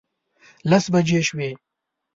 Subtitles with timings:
[0.69, 1.49] لس بجې شوې.